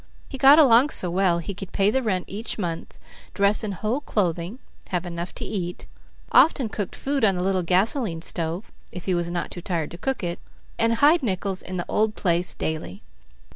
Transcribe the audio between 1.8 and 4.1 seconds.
the rent each month, dress in whole